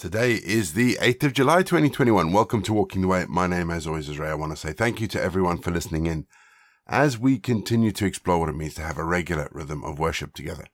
[0.00, 2.32] Today is the 8th of July 2021.
[2.32, 3.26] Welcome to Walking the Way.
[3.28, 4.30] My name, as always, is Ray.
[4.30, 6.26] I want to say thank you to everyone for listening in
[6.86, 10.32] as we continue to explore what it means to have a regular rhythm of worship
[10.32, 10.64] together.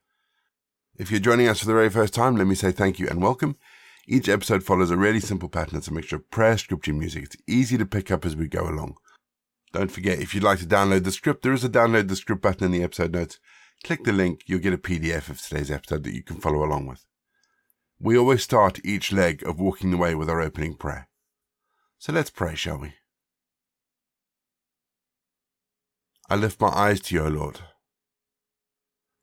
[0.96, 3.20] If you're joining us for the very first time, let me say thank you and
[3.20, 3.56] welcome.
[4.06, 5.78] Each episode follows a really simple pattern.
[5.78, 7.24] It's a mixture of prayer, scripture, and music.
[7.24, 8.94] It's easy to pick up as we go along.
[9.72, 12.42] Don't forget, if you'd like to download the script, there is a download the script
[12.42, 13.40] button in the episode notes.
[13.82, 16.86] Click the link, you'll get a PDF of today's episode that you can follow along
[16.86, 17.04] with.
[17.98, 21.08] We always start each leg of walking the way with our opening prayer.
[21.98, 22.94] So let's pray, shall we?
[26.28, 27.60] I lift my eyes to you, O Lord.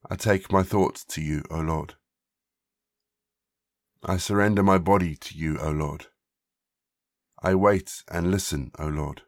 [0.09, 1.95] I take my thoughts to you, O Lord.
[4.03, 6.07] I surrender my body to you, O Lord.
[7.41, 9.21] I wait and listen, O Lord.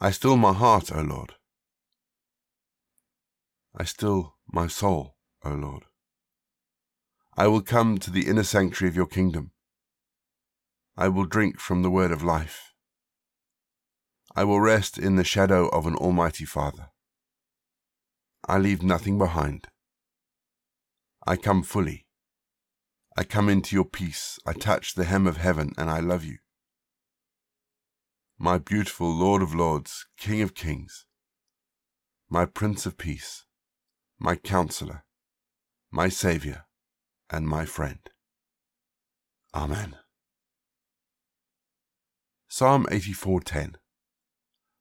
[0.00, 1.34] I still my heart, O Lord.
[3.76, 5.84] I still my soul, O Lord.
[7.34, 9.52] I will come to the inner sanctuary of your kingdom.
[10.96, 12.74] I will drink from the word of life.
[14.36, 16.90] I will rest in the shadow of an Almighty Father.
[18.46, 19.68] I leave nothing behind.
[21.26, 22.06] I come fully.
[23.16, 24.38] I come into your peace.
[24.46, 26.38] I touch the hem of heaven, and I love you.
[28.38, 31.06] My beautiful Lord of Lords, King of Kings,
[32.28, 33.44] my Prince of Peace,
[34.18, 35.04] my Counselor,
[35.90, 36.66] my Saviour,
[37.32, 37.98] and my friend.
[39.54, 39.96] Amen.
[42.48, 43.76] Psalm 84:10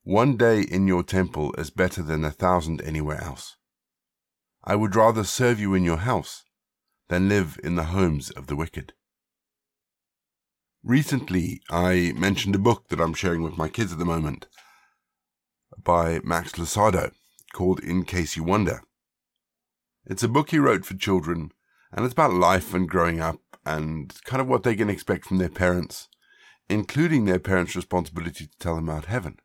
[0.03, 3.55] One day in your temple is better than a thousand anywhere else.
[4.63, 6.44] I would rather serve you in your house
[7.07, 8.94] than live in the homes of the wicked.
[10.83, 14.47] Recently, I mentioned a book that I'm sharing with my kids at the moment
[15.81, 17.11] by Max Lucado
[17.53, 18.81] called In Case You Wonder.
[20.05, 21.52] It's a book he wrote for children
[21.92, 25.38] and it's about life and growing up and kind of what they can expect from
[25.38, 26.08] their parents,
[26.70, 29.38] including their parents' responsibility to tell them about heaven.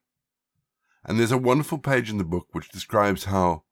[1.04, 3.64] And there's a wonderful page in the book which describes how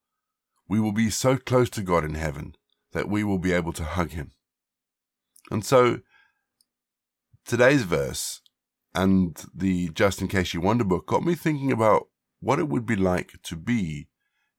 [0.68, 2.54] we will be so close to God in heaven
[2.92, 4.32] that we will be able to hug him.
[5.50, 6.00] And so
[7.44, 8.40] today's verse
[8.94, 12.08] and the Just in Case You Wonder book got me thinking about
[12.40, 14.08] what it would be like to be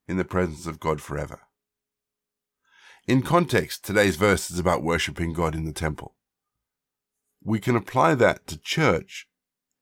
[0.06, 1.40] in the presence of God forever.
[3.06, 6.16] In context, today's verse is about worshipping God in the temple.
[7.40, 9.28] We can apply that to church,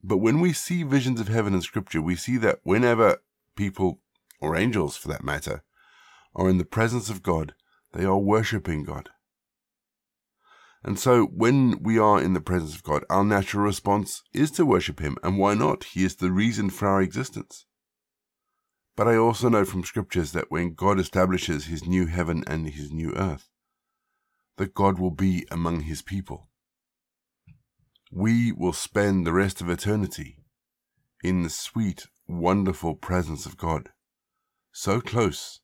[0.03, 3.23] but when we see visions of heaven in scripture, we see that whenever
[3.57, 4.01] people,
[4.43, 5.62] or angels for that matter,
[6.35, 7.55] are in the presence of God,
[7.95, 9.09] they are worshipping God.
[10.83, 14.67] And so when we are in the presence of God, our natural response is to
[14.67, 15.17] worship Him.
[15.23, 15.85] And why not?
[15.85, 17.65] He is the reason for our existence.
[18.97, 22.93] But I also know from scriptures that when God establishes his new heaven and his
[22.93, 23.49] new earth,
[24.56, 26.49] that God will be among his people.
[28.12, 30.44] We will spend the rest of eternity
[31.25, 33.88] in the sweet, wonderful presence of God,
[34.71, 35.61] so close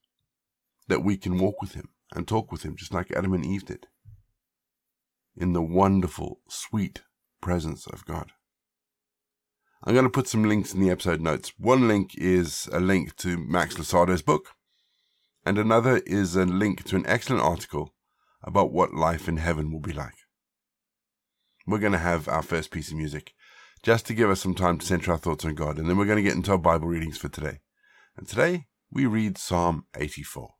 [0.88, 3.64] that we can walk with him and talk with him just like Adam and Eve
[3.64, 3.86] did,
[5.36, 7.02] in the wonderful, sweet
[7.40, 8.32] presence of God.
[9.82, 11.54] I'm going to put some links in the episode notes.
[11.56, 14.50] One link is a link to Max Lucado's book,
[15.46, 17.94] and another is a link to an excellent article
[18.42, 20.14] about what life in heaven will be like.
[21.66, 23.32] We're going to have our first piece of music
[23.82, 26.04] just to give us some time to center our thoughts on God, and then we're
[26.04, 27.60] going to get into our Bible readings for today.
[28.18, 30.50] And today we read Psalm 84.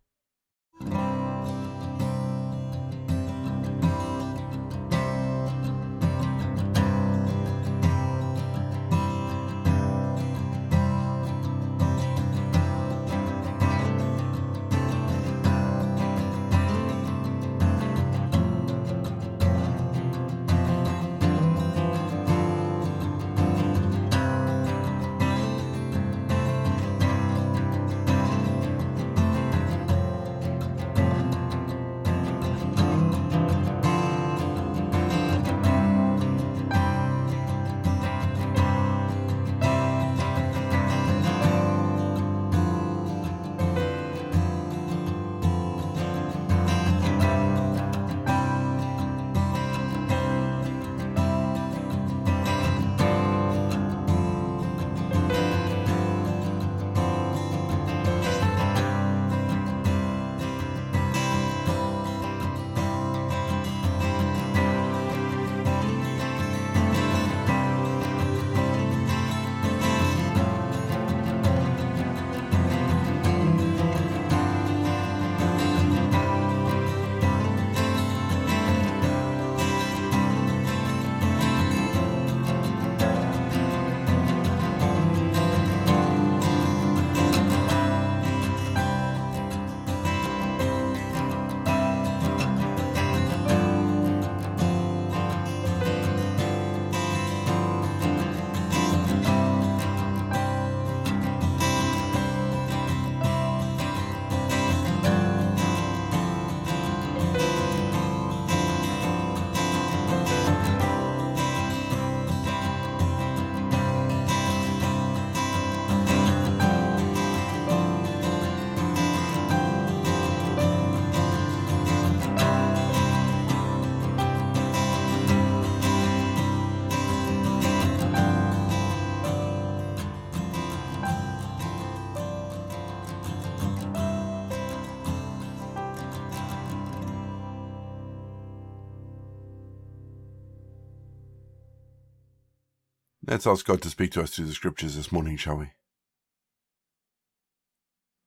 [143.27, 145.73] Let's ask God to speak to us through the scriptures this morning, shall we?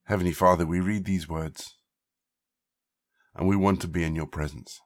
[0.04, 1.76] Heavenly Father, we read these words
[3.34, 4.80] and we want to be in your presence.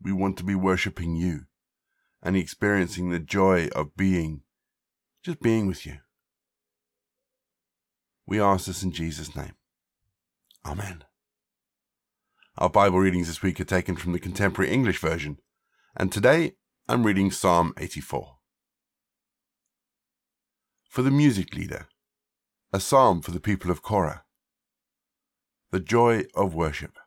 [0.00, 1.42] We want to be worshipping you
[2.22, 4.42] and experiencing the joy of being,
[5.22, 5.98] just being with you.
[8.26, 9.54] We ask this in Jesus' name.
[10.64, 11.04] Amen.
[12.56, 15.38] Our Bible readings this week are taken from the Contemporary English Version,
[15.96, 16.52] and today
[16.88, 18.37] I'm reading Psalm 84.
[20.88, 21.86] For the music leader,
[22.72, 24.24] a psalm for the people of Korah.
[25.70, 26.98] The joy of worship.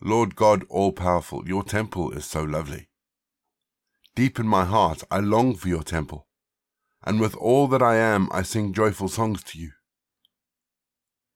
[0.00, 2.88] Lord God all powerful, your temple is so lovely.
[4.16, 6.26] Deep in my heart I long for your temple,
[7.04, 9.72] and with all that I am I sing joyful songs to you.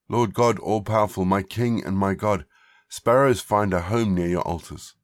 [0.09, 2.47] Lord God all powerful, my King and my God,
[2.89, 4.95] sparrows find a home near your altars.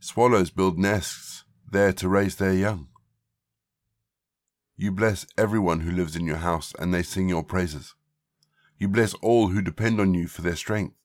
[0.00, 2.88] Swallows build nests there to raise their young.
[4.76, 7.94] You bless everyone who lives in your house, and they sing your praises.
[8.78, 10.96] You bless all who depend on you for their strength,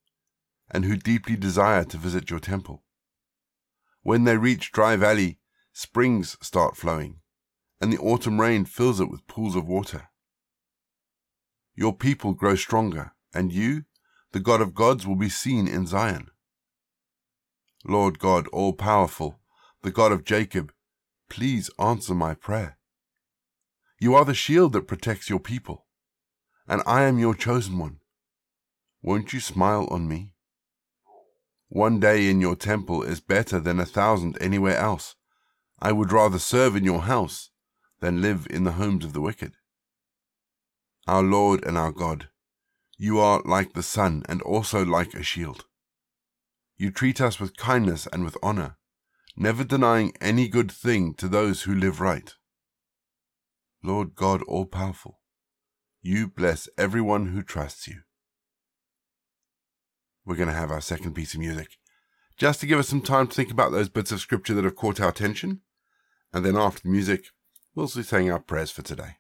[0.71, 2.83] and who deeply desire to visit your temple.
[4.01, 5.39] When they reach Dry Valley,
[5.73, 7.19] springs start flowing,
[7.81, 10.09] and the autumn rain fills it with pools of water.
[11.75, 13.83] Your people grow stronger, and you,
[14.31, 16.29] the God of gods, will be seen in Zion.
[17.85, 19.39] Lord God, all powerful,
[19.83, 20.71] the God of Jacob,
[21.29, 22.76] please answer my prayer.
[23.99, 25.85] You are the shield that protects your people,
[26.67, 27.99] and I am your chosen one.
[29.01, 30.33] Won't you smile on me?
[31.69, 35.15] One day in your temple is better than a thousand anywhere else.
[35.79, 37.49] I would rather serve in your house
[37.99, 39.53] than live in the homes of the wicked
[41.07, 42.27] our Lord and our God.
[42.97, 45.65] You are like the sun and also like a shield.
[46.75, 48.75] You treat us with kindness and with honor,
[49.37, 52.33] never denying any good thing to those who live right.
[53.83, 55.19] Lord God all powerful,
[56.01, 58.01] you bless everyone who trusts you.
[60.25, 61.77] We're going to have our second piece of music,
[62.37, 64.75] just to give us some time to think about those bits of scripture that have
[64.75, 65.61] caught our attention,
[66.33, 67.27] and then after the music,
[67.75, 69.17] we'll be saying our prayers for today.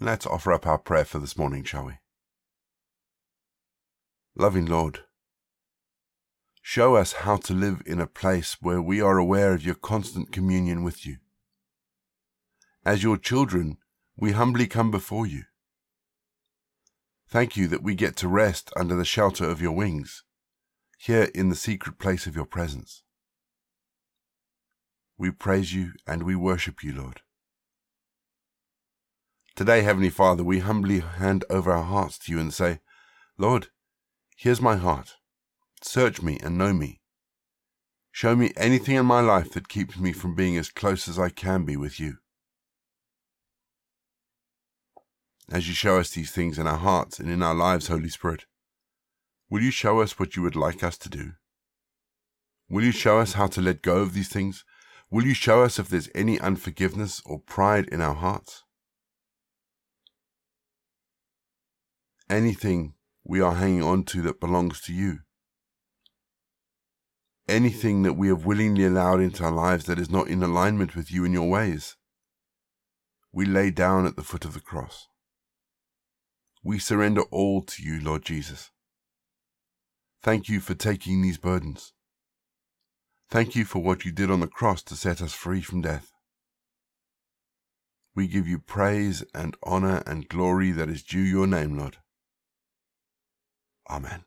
[0.00, 1.98] Let's offer up our prayer for this morning, shall we?
[4.36, 5.00] Loving Lord,
[6.60, 10.32] show us how to live in a place where we are aware of your constant
[10.32, 11.18] communion with you.
[12.84, 13.78] As your children,
[14.16, 15.44] we humbly come before you.
[17.28, 20.24] Thank you that we get to rest under the shelter of your wings,
[20.98, 23.04] here in the secret place of your presence.
[25.16, 27.20] We praise you and we worship you, Lord.
[29.56, 32.80] Today, Heavenly Father, we humbly hand over our hearts to you and say,
[33.38, 33.68] Lord,
[34.36, 35.14] here's my heart.
[35.80, 37.00] Search me and know me.
[38.10, 41.28] Show me anything in my life that keeps me from being as close as I
[41.28, 42.16] can be with you.
[45.52, 48.46] As you show us these things in our hearts and in our lives, Holy Spirit,
[49.48, 51.34] will you show us what you would like us to do?
[52.68, 54.64] Will you show us how to let go of these things?
[55.12, 58.63] Will you show us if there's any unforgiveness or pride in our hearts?
[62.34, 65.20] Anything we are hanging on to that belongs to you.
[67.48, 71.12] Anything that we have willingly allowed into our lives that is not in alignment with
[71.12, 71.94] you and your ways.
[73.32, 75.06] We lay down at the foot of the cross.
[76.64, 78.72] We surrender all to you, Lord Jesus.
[80.20, 81.92] Thank you for taking these burdens.
[83.30, 86.10] Thank you for what you did on the cross to set us free from death.
[88.16, 91.98] We give you praise and honor and glory that is due your name, Lord.
[93.88, 94.24] Amen.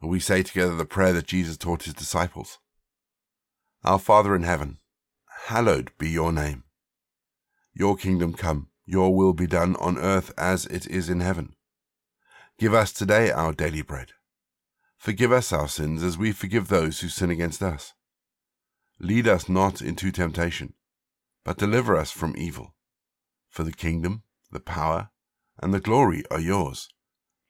[0.00, 2.58] We say together the prayer that Jesus taught his disciples.
[3.84, 4.78] Our Father in heaven,
[5.46, 6.64] hallowed be your name.
[7.74, 11.54] Your kingdom come, your will be done on earth as it is in heaven.
[12.58, 14.12] Give us today our daily bread.
[14.96, 17.94] Forgive us our sins as we forgive those who sin against us.
[19.00, 20.74] Lead us not into temptation,
[21.44, 22.74] but deliver us from evil.
[23.48, 25.10] For the kingdom, the power,
[25.60, 26.88] and the glory are yours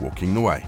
[0.00, 0.66] walking the way.